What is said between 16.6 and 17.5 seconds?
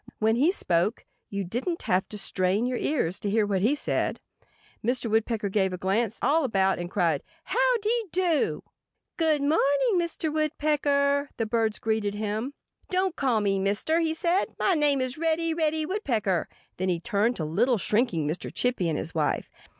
Then he turned to